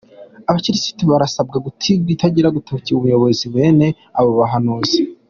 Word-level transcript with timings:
Abakirisitu 0.49 1.01
barasabwa 1.11 1.57
gutungira 1.65 2.45
agatoki 2.49 2.89
ubuyobozi 2.93 3.45
bene 3.55 3.87
abo 4.17 4.31
bahanuzi. 4.39 4.97